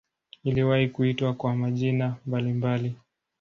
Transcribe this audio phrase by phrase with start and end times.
[0.43, 2.95] Iliwahi kuitwa kwa majina mbalimbali.